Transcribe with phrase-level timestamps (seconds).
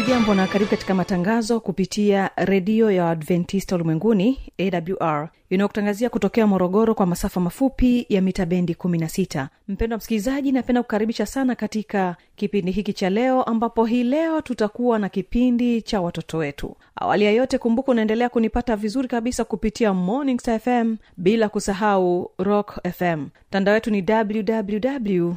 [0.00, 7.06] hujambo na karibu katika matangazo kupitia redio ya adventista ulimwenguni awr inayokutangazia kutokea morogoro kwa
[7.06, 12.92] masafa mafupi ya mita bendi 16 mpendo wa msikilizaji napenda kukaribisha sana katika kipindi hiki
[12.92, 16.76] cha leo ambapo hii leo tutakuwa na kipindi cha watoto wetu.
[16.96, 22.80] Awali ya yote kumbuka unaendelea kunipata vizuri kabisa kupitia morning Star fm bila kusahau rock
[22.96, 25.32] fm mtandao wetu ni www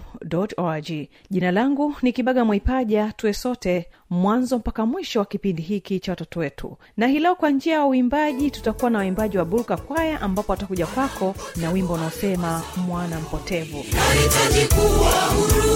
[0.57, 0.91] org.
[1.29, 3.13] Jina langu ni kibaga mwaipaja.
[3.17, 3.85] Tuwe sote
[4.17, 6.77] mwanzo mpaka mwisho wa kipindi hiki cha watoto wetu.
[6.97, 10.85] Na hii leo kwa njia ya uimbaji tutakuwa na waimbaji wa burka kwaya ambapo watakuja
[10.87, 15.73] kwako na wimbo unaosema mwana mpotevu nahitaji kuwa huru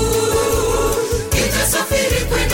[1.34, 2.47] nitasafiri kwenda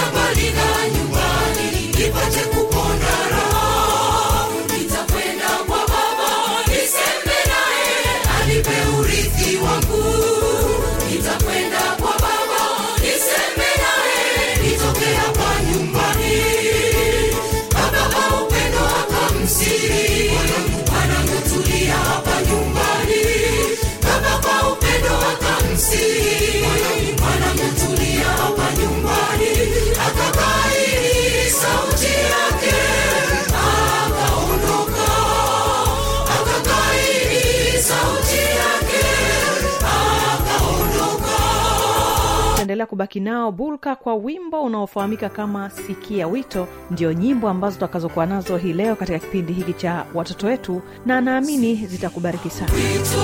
[42.94, 46.68] kubaki nao bulka kwa wimbo unaofahamika kama sikia wito.
[46.92, 51.76] Ndio nyimbo ambazo tutakazokuwa nazo hii leo katika kipindi hiki cha watoto wetu na naamini
[51.76, 52.72] zitakubariki sana.
[52.74, 53.20] Wito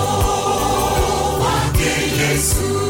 [1.43, 1.89] wake
[2.21, 2.88] Yesu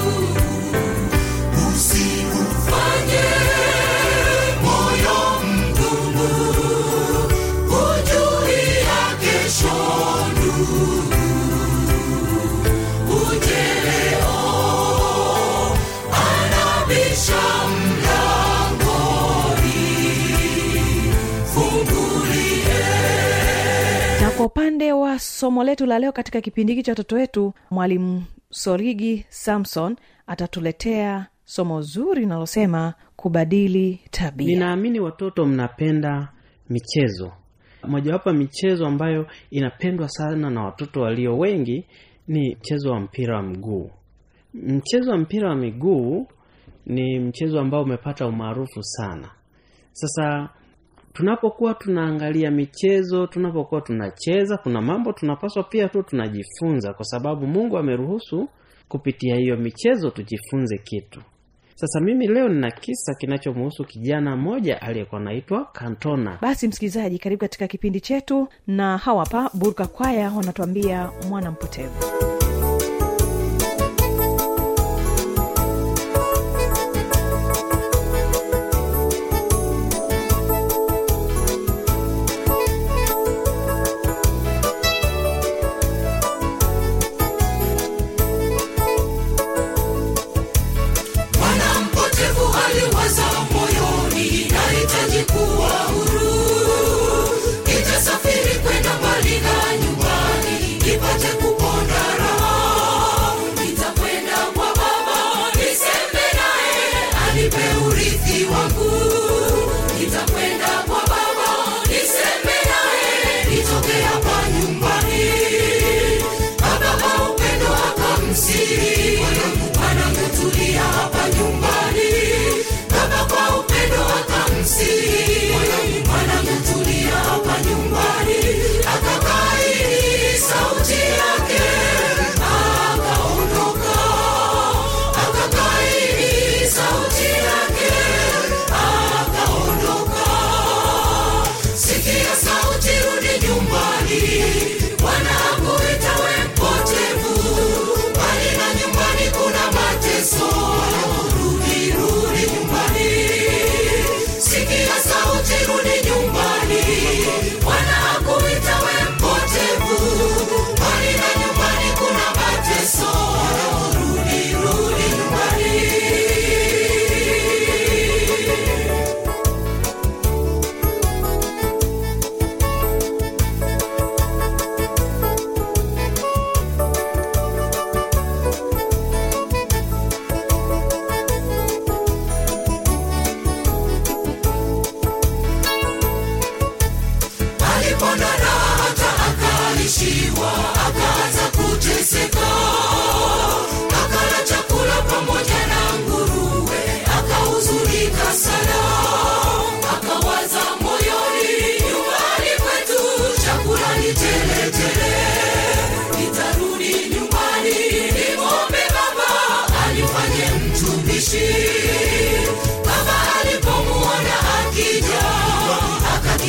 [24.79, 29.95] upande wa somo letu la leo katika kipindi hiki cha watoto wetu mwalimu sorigi samson
[30.27, 34.47] atatuletea somo zuri linalosema kubadili tabia.
[34.47, 36.29] Ninaamini watoto mnapenda
[36.69, 37.31] michezo.
[37.87, 41.85] Mojawapo ya michezo ambayo inapendwa sana na watoto walio wengi
[42.27, 43.91] ni mchezo wa mpira wa mguu.
[44.53, 46.27] Mchezo wa mpira wa miguu
[46.85, 49.29] ni mchezo ambao umepata umaarufu sana.
[49.91, 50.49] Sasa
[51.19, 58.49] tunapokuwa tunaangalia michezo tunapokuwa tunacheza kuna mambo tunapaswa pia tu tunajifunza kwa sababu mungu ameruhusu
[58.87, 61.21] kupitia hiyo michezo tujifunze kitu.
[61.75, 67.67] Sasa mimi leo nina kisa kinachomhusu kijana mmoja aliyekuwa anaitwa kantona basi msikilizaji karibu katika
[67.67, 71.93] kipindi chetu na hawa hapa burka kwaya wanatuambia mwana mpotevu
[107.87, 108.91] urithi wangu
[109.99, 110.78] nitakwenda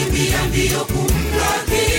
[0.04, 1.89] kukimbia mbio kumlaki.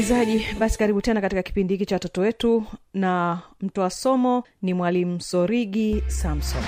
[0.00, 2.64] Msikilizaji basi karibu tena katika kipindi hiki cha watoto wetu
[2.94, 6.62] na mtoa somo ni mwalimu sorigi samson.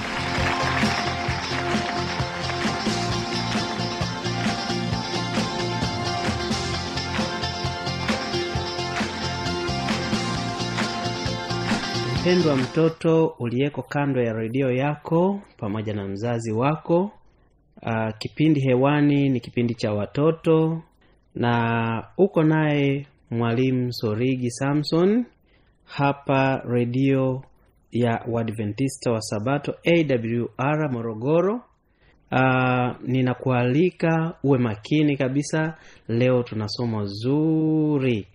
[12.20, 17.10] Mpendwa mtoto uliyeko kando ya redio yako pamoja na mzazi wako
[17.82, 20.82] uh, kipindi hewani ni kipindi cha watoto
[21.34, 25.24] na uko naye mwalimu sorigi samson
[25.84, 27.44] hapa redio
[27.92, 31.60] ya uadventista wa sabato awr morogoro.
[32.32, 35.76] Uh, ninakualika uwe makini kabisa.
[36.08, 38.26] Leo tuna somo zuri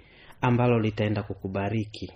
[0.41, 2.11] ambalo litaenda kukubariki.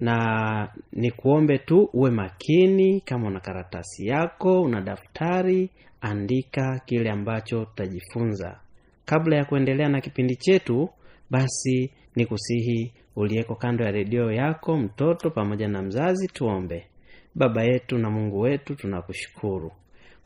[0.00, 5.70] Na nikuombe tu uwe makini kama una karatasi yako una daftari
[6.00, 8.60] andika kile ambacho tutajifunza
[9.04, 10.88] kabla ya kuendelea na kipindi chetu
[11.30, 16.86] basi ni kusihi uliyeko kando ya redio yako mtoto pamoja na mzazi tuombe.
[17.34, 19.72] Baba yetu na mungu wetu tunakushukuru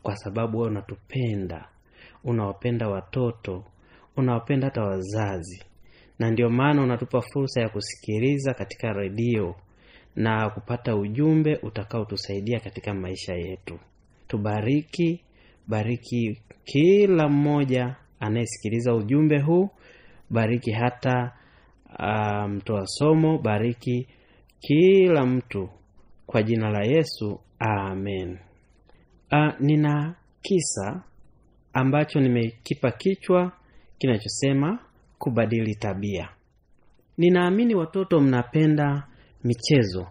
[0.03, 1.65] kwa sababu wewe unatupenda.
[2.23, 3.63] Unawapenda watoto
[4.17, 5.63] unawapenda hata wazazi.
[6.19, 9.55] Na ndio maana unatupa fursa ya kusikiliza katika redio
[10.15, 13.79] na kupata ujumbe utakaotusaidia katika maisha yetu.
[14.27, 15.21] Tubariki
[15.67, 19.69] bariki kila mmoja anayesikiliza ujumbe huu
[20.29, 21.33] bariki hata
[21.99, 24.07] uh, um, somo bariki
[24.59, 25.69] kila mtu.
[26.25, 28.37] Kwa jina la yesu amen.
[29.31, 31.03] Uh, nina kisa
[31.73, 33.51] ambacho nimekipa kichwa
[33.97, 34.79] kinachosema
[35.19, 36.29] kubadili tabia.
[37.17, 39.07] Ninaamini watoto mnapenda
[39.43, 40.07] michezo.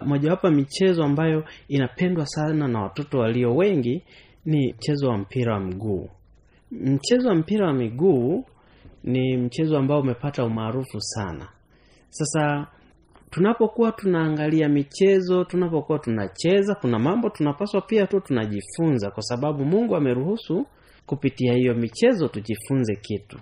[0.00, 4.02] Mojawapo ya michezo ambayo inapendwa sana na watoto walio wengi
[4.44, 6.08] ni mchezo wa mpira wa miguu.
[6.70, 8.44] Mchezo wa mpira wa miguu
[9.04, 11.48] ni mchezo ambao umepata umaarufu sana.
[12.08, 12.66] Sasa
[13.30, 20.66] tunapokuwa tunaangalia michezo tunapokuwa tunacheza kuna mambo tunapaswa pia tu tunajifunza kwa sababu mungu ameruhusu
[21.06, 23.38] kupitia hiyo michezo tujifunze kitu.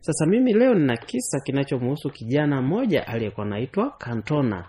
[0.00, 4.64] Sasa mimi leo nina kisa kinachomhusu kijana mmoja aliyekuwa anaitwa kantona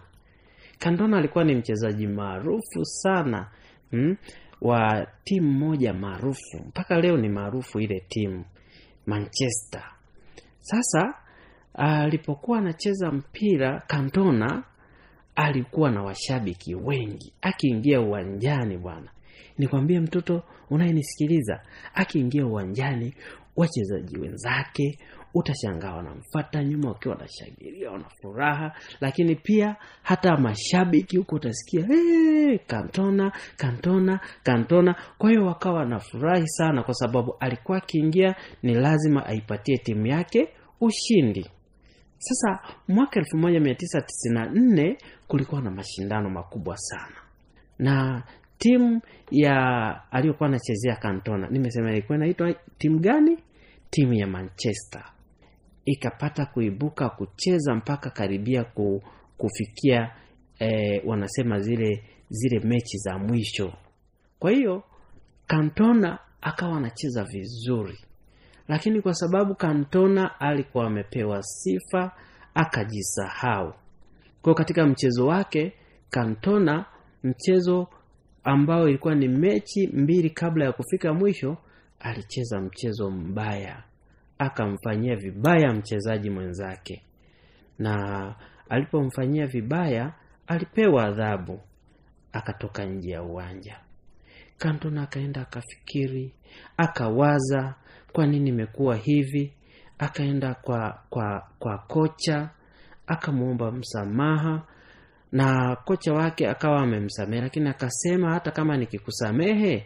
[0.80, 3.52] kantona alikuwa ni mchezaji maarufu sana
[3.92, 4.18] hmm,
[4.62, 6.58] wa timu moja maarufu.
[6.68, 8.46] Mpaka leo ni maarufu ile timu
[9.06, 9.84] manchester
[10.64, 11.14] sasa
[11.74, 14.64] alipokuwa anacheza mpira kantona
[15.36, 17.34] alikuwa na washabiki wengi.
[17.42, 19.10] Akiingia uwanjani bwana.
[19.58, 21.62] Nikwambie mtoto unayenisikiliza
[21.94, 23.16] akiingia uwanjani
[23.56, 25.00] wachezaji wenzake
[25.34, 31.88] utashangaa wanamfata nyuma wakiwa wanashangilia wana furaha lakini pia hata mashabiki huko utasikia
[32.68, 39.78] kantona kantona kantona kwa hiyo wakawa wanafurahi sana kwa sababu alikuwa akiingia ni lazima aipatie
[39.78, 40.50] timu yake
[40.82, 41.50] ushindi.
[42.18, 44.98] Sasa mwaka 1994
[45.28, 47.16] kulikuwa na mashindano makubwa sana.
[47.80, 48.24] Na
[48.58, 49.56] timu ya
[50.12, 53.38] aliyokuwa anachezea kantona nimesema ilikuwa inaitwa timu gani?
[53.90, 55.04] Timu ya manchester
[55.86, 58.66] ikapata kuibuka kucheza mpaka karibia
[59.38, 60.12] kufikia
[60.60, 63.74] eh, wanasema zile zile mechi za mwisho.
[64.40, 64.84] Kwa hiyo
[65.48, 67.98] kantona akawa anacheza vizuri.
[68.68, 72.12] Lakini kwa sababu kantona alikuwa amepewa sifa
[72.54, 73.74] akajisahau.
[74.42, 75.74] Kwao katika mchezo wake
[76.10, 76.86] kantona
[77.24, 77.88] mchezo
[78.44, 81.58] ambao ilikuwa ni mechi mbili kabla ya kufika mwisho
[82.00, 83.84] alicheza mchezo mbaya
[84.46, 87.04] akamfanyia vibaya mchezaji mwenzake.
[87.80, 88.36] Na
[88.70, 90.14] alipomfanyia vibaya
[90.48, 91.60] alipewa adhabu
[92.32, 93.80] akatoka nje ya uwanja.
[94.58, 96.34] Kantona akaenda akafikiri
[96.78, 97.76] akawaza
[98.12, 99.54] kwa nini imekuwa hivi?
[99.98, 102.50] Akaenda kwa kwa kwa kocha
[103.08, 104.68] akamwomba msamaha
[105.32, 109.86] na kocha wake akawa amemsamehe lakini akasema hata kama nikikusamehe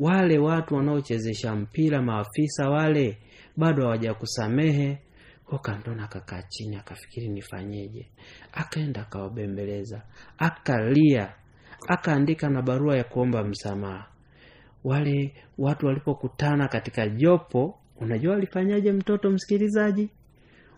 [0.00, 3.18] wale watu wanaochezesha mpira maafisa wale
[3.56, 4.98] bado hawajakusamehe.
[5.62, 8.10] Kandona akakaa chini akafikiri nifanyeje?
[8.52, 10.02] Akaenda akawabembeleza
[10.38, 11.34] akalia
[11.88, 14.06] akaandika na barua ya kuomba msamaha.
[14.84, 20.10] Wale watu walipokutana katika jopo unajua walifanyaje mtoto msikilizaji?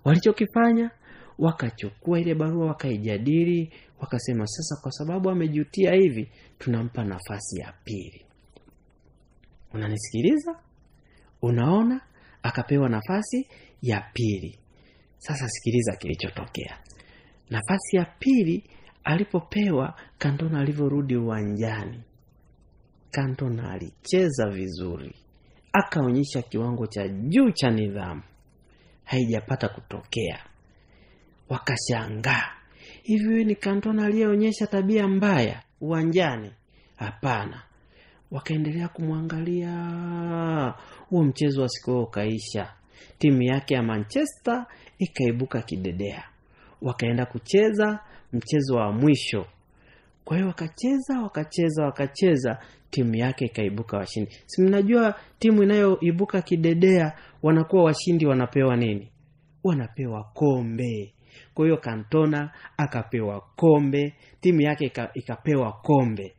[0.04, 0.90] Walichokifanya
[1.38, 8.21] wakachukua ile barua wakaijadili wakasema sasa kwa sababu amejutia hivi tunampa nafasi ya pili
[9.74, 10.58] unanisikiliza?
[11.42, 12.00] Unaona?
[12.42, 13.48] Akapewa nafasi
[13.82, 14.58] ya pili.
[15.18, 16.78] Sasa sikiliza kilichotokea.
[17.50, 18.70] Nafasi ya pili
[19.04, 22.02] alipopewa kantona alivyorudi uwanjani.
[23.10, 25.14] Kantona alicheza vizuri.
[25.72, 28.22] Akaonyesha kiwango cha juu cha nidhamu.
[29.04, 30.44] Haijapata kutokea.
[31.48, 32.50] Wakashangaa.
[33.02, 36.52] Hivi ni kantona aliyeonyesha tabia mbaya uwanjani?
[36.96, 37.62] Hapana
[38.32, 39.70] wakaendelea kumwangalia
[41.10, 42.72] huo mchezo wa siku huo ukaisha
[43.18, 44.66] timu yake ya manchester
[44.98, 46.24] ikaibuka kidedea.
[46.82, 48.00] Wakaenda kucheza
[48.32, 49.46] mchezo wa mwisho.
[50.24, 52.58] Kwa hiyo wakacheza wakacheza wakacheza
[52.90, 54.30] timu yake ikaibuka washindi.
[54.46, 57.12] Si mnajua timu inayoibuka kidedea
[57.42, 59.10] wanakuwa washindi wanapewa nini?
[59.64, 61.14] Wanapewa kombe.
[61.54, 66.34] Kwa hiyo kantona akapewa kombe timu yake ika, ikapewa kombe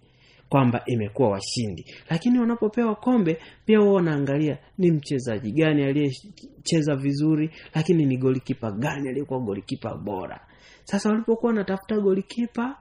[0.53, 1.85] kwamba imekuwa washindi.
[2.09, 9.09] Lakini wanapopewa kombe pia wao wanaangalia ni mchezaji gani aliyecheza vizuri lakini ni golikipa gani
[9.09, 10.47] aliyekuwa golikipa bora.
[10.83, 12.77] Sasa walipokuwa wanatafuta golikipa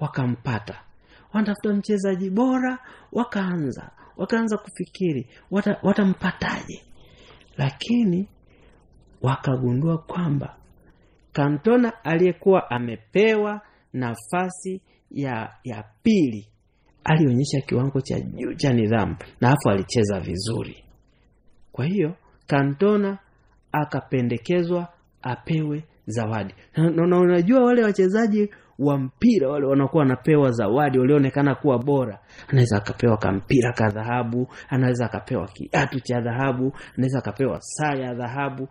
[0.00, 0.80] wakampata.
[1.32, 2.78] Wanatafuta mchezaji bora
[3.12, 3.90] wakaanza.
[4.16, 6.82] Wakaanza kufikiri wata, watampataje?
[7.56, 8.28] Lakini
[9.22, 10.56] wakagundua kwamba
[11.32, 13.60] kantona aliyekuwa amepewa
[13.92, 16.48] nafasi ya ya pili
[17.04, 20.84] alionyesha kiwango cha juu cha nidhamu na afu alicheza vizuri.
[21.72, 22.14] Kwa hiyo
[22.46, 23.18] kantona
[23.72, 24.88] akapendekezwa
[25.22, 26.54] apewe zawadi.
[26.76, 32.18] Na, na, na unajua wale wachezaji wa mpira wale wanakuwa wanapewa zawadi walioonekana kuwa bora.
[32.48, 38.68] Anaweza akapewa kampira ka dhahabu anaweza akapewa kiatu cha dhahabu anaweza akapewa saa ya dhahabu.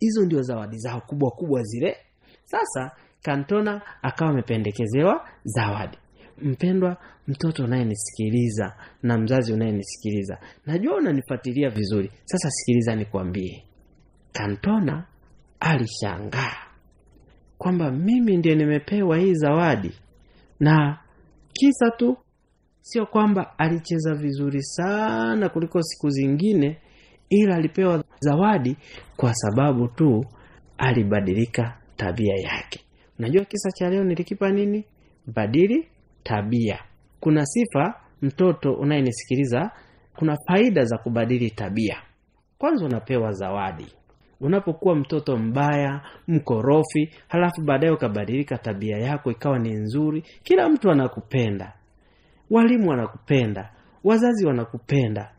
[0.00, 1.96] Hizo ndio zawadi zao kubwa kubwa zile.
[2.44, 2.90] Sasa
[3.22, 5.98] kantona akawa amependekezewa zawadi
[6.42, 6.96] mpendwa
[7.28, 12.10] mtoto unayenisikiliza na mzazi unayenisikiliza najua unanifuatilia vizuri.
[12.24, 13.64] Sasa sikiliza nikwambie.
[14.32, 15.06] Kantona
[15.60, 16.56] alishangaa
[17.58, 19.92] kwamba mimi ndiye nimepewa hii zawadi
[20.60, 20.98] na
[21.52, 22.16] kisa tu
[22.80, 26.78] sio kwamba alicheza vizuri sana kuliko siku zingine
[27.28, 28.76] ila alipewa zawadi
[29.16, 30.24] kwa sababu tu
[30.78, 32.80] alibadilika tabia yake.
[33.18, 34.84] Unajua kisa cha leo nilikipa nini?
[35.26, 35.88] Badili
[36.24, 36.78] tabia.
[37.20, 39.70] Kuna sifa mtoto unayenisikiliza
[40.16, 41.96] kuna faida za kubadili tabia.
[42.58, 43.86] Kwanza unapewa zawadi.
[44.40, 51.72] Unapokuwa mtoto mbaya mkorofi halafu baadaye ukabadilika tabia yako ikawa ni nzuri kila mtu anakupenda.
[52.50, 53.70] Walimu wanakupenda.
[54.04, 55.30] Wazazi wanakupenda.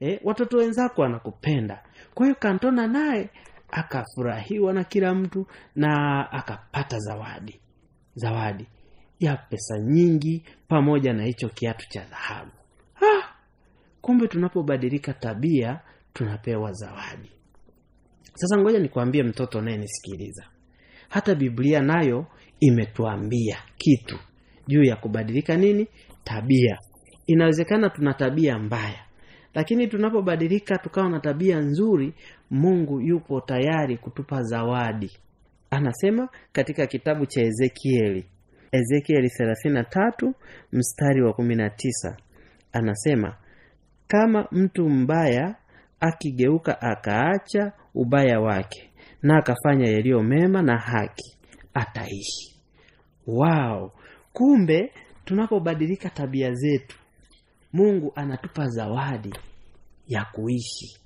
[0.00, 1.82] Eh, watoto wenzako wanakupenda.
[2.14, 3.30] Kwa hiyo kantona naye
[3.70, 5.46] akafurahiwa na kila mtu
[5.76, 5.92] na
[6.32, 7.60] akapata zawadi.
[8.14, 8.66] Zawadi
[9.24, 12.50] ya pesa nyingi pamoja na hicho kiatu cha dhahabu.
[12.96, 13.34] Ah,
[14.00, 15.80] kumbe tunapobadilika tabia
[16.12, 17.30] tunapewa zawadi.
[18.34, 20.44] Sasa ngoja nikwambie mtoto unayenisikiliza
[21.08, 22.26] hata biblia nayo
[22.60, 24.18] imetuambia kitu
[24.66, 25.86] juu ya kubadilika nini?
[26.24, 26.78] Tabia.
[27.26, 29.04] Inawezekana tuna tabia mbaya
[29.54, 32.14] lakini tunapobadilika tukawa na tabia nzuri
[32.50, 35.10] mungu yupo tayari kutupa zawadi.
[35.70, 38.26] Anasema katika kitabu cha ezekieli
[38.78, 40.32] ezekieli 33
[40.72, 42.16] mstari wa 19
[42.72, 43.36] anasema
[44.06, 45.56] kama mtu mbaya
[46.00, 48.90] akigeuka akaacha ubaya wake
[49.22, 51.36] na akafanya yaliyo mema na haki
[51.74, 52.60] ataishi.
[53.26, 53.92] Wao
[54.32, 54.92] kumbe
[55.24, 56.98] tunapobadilika tabia zetu
[57.72, 59.34] mungu anatupa zawadi
[60.08, 61.00] ya kuishi.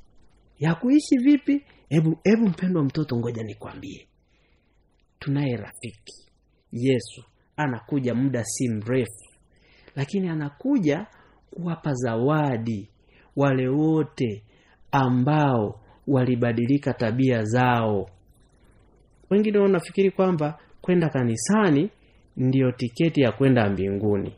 [0.58, 1.64] Ya kuishi vipi?
[1.88, 4.08] Hebu hebu mpendwa mtoto ngoja nikwambie.
[5.18, 6.28] Tunaye rafiki
[6.72, 7.24] yesu
[7.58, 9.24] anakuja muda si mrefu.
[9.96, 11.06] Lakini anakuja
[11.50, 12.88] kuwapa zawadi
[13.36, 14.42] wale wote
[14.92, 18.10] ambao walibadilika tabia zao.
[19.30, 21.90] Wengine wanafikiri kwamba kwenda kanisani
[22.36, 24.36] ndiyo tiketi ya kwenda mbinguni.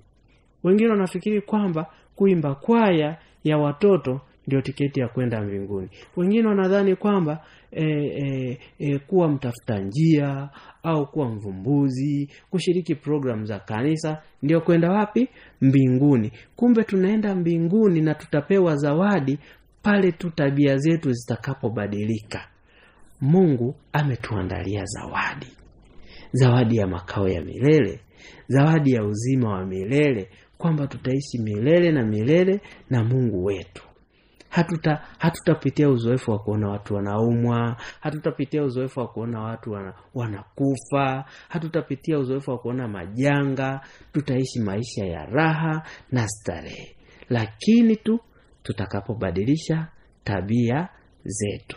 [0.65, 5.89] Wengine wanafikiri kwamba kuimba kwaya ya watoto ndio tiketi ya kwenda mbinguni.
[6.17, 10.51] Wengine wanadhani kwamba e, e, e, kuwa mtafuta njia
[10.83, 15.29] au kuwa mvumbuzi kushiriki programu za kanisa ndio kwenda wapi?
[15.61, 16.33] Mbinguni.
[16.57, 19.39] Kumbe tunaenda mbinguni na tutapewa zawadi
[19.83, 22.49] pale tu tabia zetu zitakapobadilika.
[23.21, 25.47] Mungu ametuandalia zawadi.
[26.33, 28.01] Zawadi ya makao ya milele
[28.49, 32.61] zawadi ya uzima wa milele kwamba tutaishi milele na milele
[32.91, 33.83] na mungu wetu
[34.51, 42.19] hatuta hatutapitia uzoefu wa kuona watu wanaumwa hatutapitia uzoefu wa kuona watu wana, wanakufa hatutapitia
[42.19, 43.81] uzoefu wa kuona majanga.
[44.13, 45.83] Tutaishi maisha ya raha
[46.13, 46.97] na starehe.
[47.29, 48.21] Lakini tu
[48.63, 49.89] tutakapobadilisha
[50.25, 50.89] tabia
[51.25, 51.77] zetu.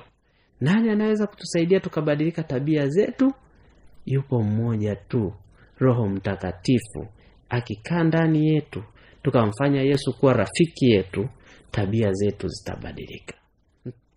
[0.61, 3.33] Nani anaweza kutusaidia tukabadilika tabia zetu?
[4.05, 5.33] Yupo mmoja tu
[5.77, 7.07] roho mtakatifu
[7.49, 8.83] akikaa ndani yetu
[9.23, 11.29] tukamfanya yesu kuwa rafiki yetu
[11.73, 13.33] tabia zetu zitabadilika.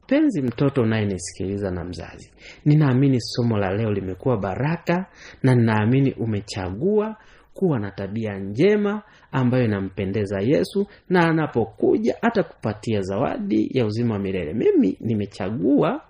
[0.05, 2.33] Mpenzi mtoto unayenisikiliza na mzazi
[2.65, 5.07] ninaamini somo la leo limekuwa baraka
[5.43, 7.17] na ninaamini umechagua
[7.55, 14.55] kuwa na tabia njema ambayo inampendeza yesu na anapokuja atakupatia zawadi ya uzima wa milele.
[14.55, 16.03] Mimi nimechagua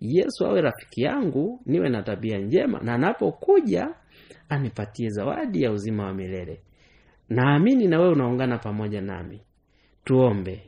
[0.00, 3.88] yesu awe rafiki yangu niwe na tabia njema na anapokuja
[4.48, 6.60] anipatie zawadi ya uzima wa milele.
[7.28, 9.40] Naamini na wewe unaungana pamoja nami.
[10.04, 10.62] Tuombe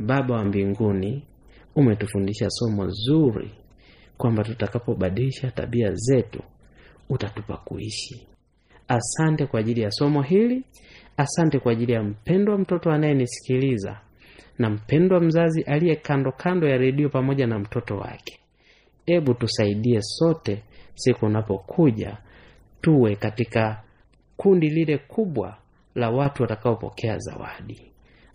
[0.00, 1.24] baba wa mbinguni
[1.74, 3.50] umetufundisha somo zuri
[4.16, 6.42] kwamba tutakapobadilisha tabia zetu
[7.08, 8.26] utatupa kuishi.
[8.88, 10.64] Asante kwa ajili ya somo hili.
[11.16, 14.00] Asante kwa ajili ya mpendwa mtoto anayenisikiliza
[14.58, 18.38] na mpendwa mzazi aliye kando kando ya redio pamoja na mtoto wake.
[19.06, 20.62] Hebu tusaidie sote
[20.94, 22.18] siku unapokuja
[22.80, 23.82] tuwe katika
[24.36, 25.58] kundi lile kubwa
[25.94, 27.89] la watu watakaopokea zawadi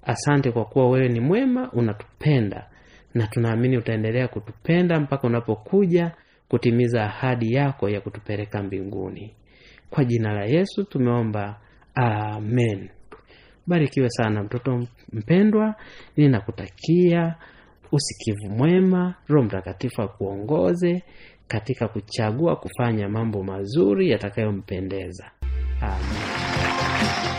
[0.06, 2.70] asante kwa kuwa wewe ni mwema unatupenda
[3.14, 6.12] na tunaamini utaendelea kutupenda mpaka unapokuja
[6.48, 9.36] kutimiza ahadi yako ya kutupeleka mbinguni.
[9.90, 11.60] Kwa jina la yesu tumeomba
[11.96, 12.90] amen.
[13.68, 15.76] Barikiwe sana mtoto mpendwa
[16.18, 17.36] ninakutakia
[17.92, 21.04] usikivu mwema roho mtakatifu akuongoze
[21.48, 25.32] katika kuchagua kufanya mambo mazuri yatakayompendeza.
[25.82, 27.35] Amen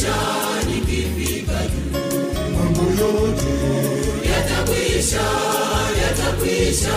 [0.00, 3.34] yatakwisha nikifika juu
[4.32, 5.22] yatakwisha
[6.02, 6.96] yatakwisha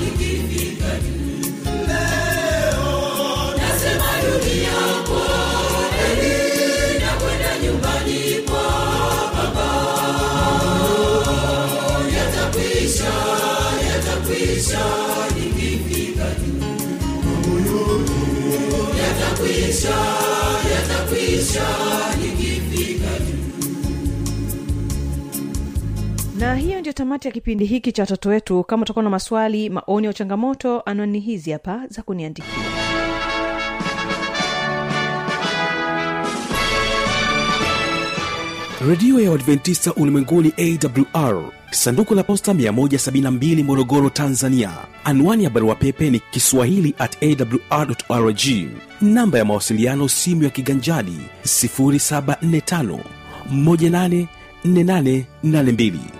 [0.00, 1.50] nikifika juu
[3.56, 5.26] nasema dunia kwa
[5.96, 8.66] heri na kwenda nyumbani kwa
[9.34, 9.70] baba
[12.16, 13.12] yatakwisha
[13.88, 14.84] yatakwisha
[15.36, 16.66] nikifika juu
[18.98, 19.96] yatakwisha
[20.74, 21.66] yatakwisha
[22.20, 22.29] nikifika
[26.90, 30.80] ndio tamati ya kipindi hiki cha watoto wetu kama utakuwa na maswali maoni au changamoto
[30.80, 32.54] anwani hizi hapa za kuniandikia.
[38.88, 40.52] Redio ya uadventista ulimwenguni
[41.14, 44.70] awr sanduku la posta 172 morogoro tanzania.
[45.04, 48.68] Anwani ya barua pepe ni kiswahili at awr rg
[49.00, 52.98] namba ya mawasiliano simu ya kiganjadi 745
[53.54, 56.19] 184882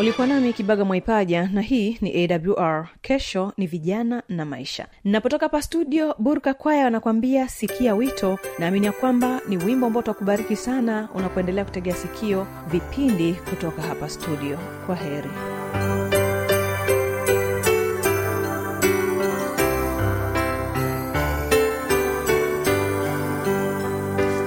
[0.00, 4.86] ulikuwa nami kibaga mwaipaja na hii ni awr kesho ni vijana na maisha.
[5.04, 10.56] Napotoka hapa studio burka kwaya wanakwambia sikia wito naamini ya kwamba ni wimbo ambao utakubariki
[10.56, 14.58] sana unapoendelea kutegea sikio vipindi kutoka hapa studio.
[14.86, 15.30] Kwa heri.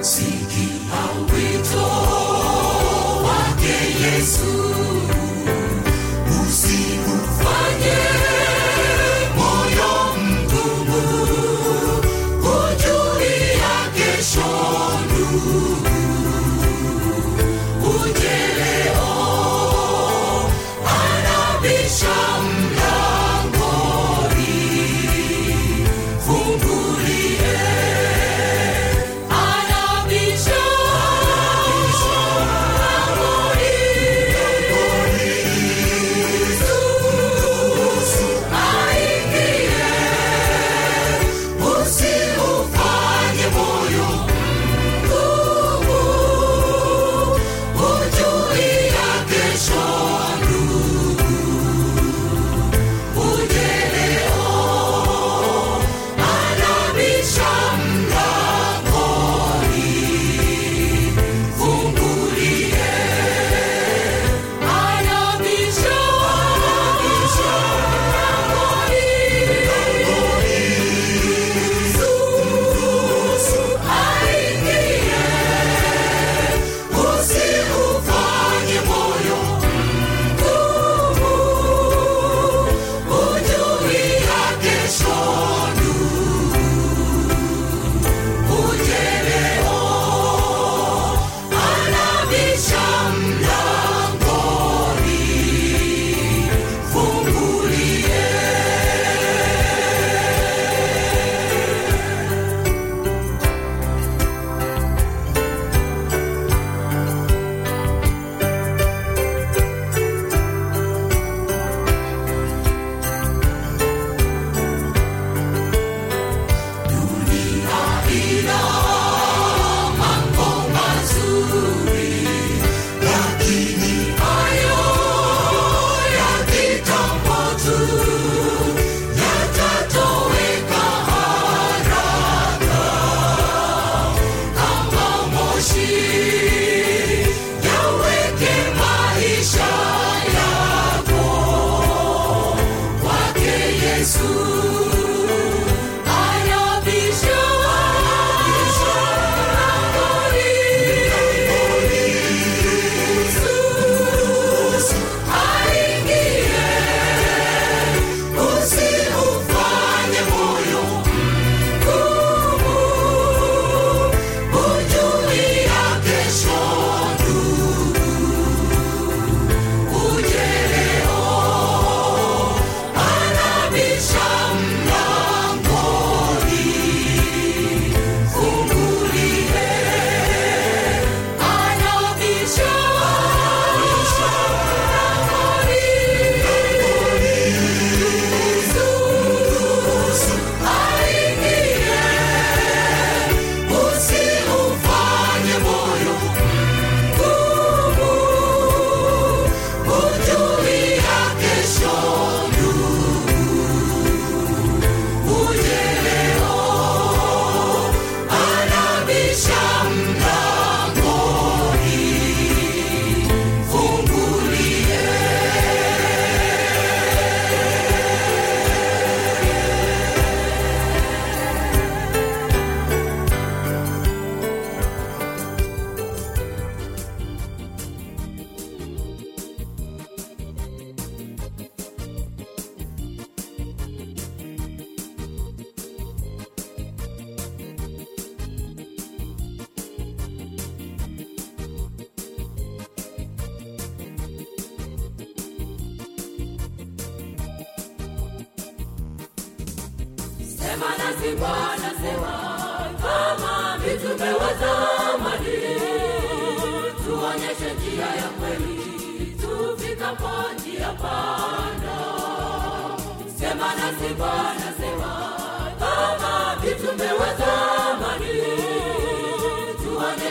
[0.00, 0.76] Sikia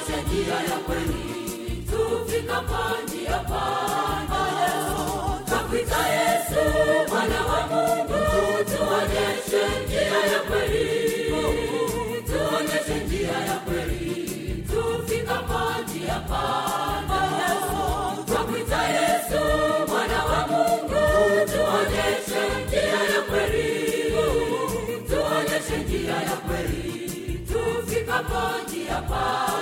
[0.05, 4.45] tuache njia ya kweli tufikapo njia panda
[5.45, 6.61] twamwita yesu
[7.09, 8.13] mwana wa mungu
[8.65, 10.01] tuonyeshe njia
[10.33, 11.05] ya kweli.
[12.27, 17.21] Tuonyeshe njia ya kweli tufikapo njia panda
[18.25, 19.41] twamwita yesu
[19.87, 21.05] mwana wa mungu
[21.51, 24.13] tuonyeshe njia ya kweli.
[25.09, 29.54] Tuonyeshe njia ya kweli tufikapo njia panda.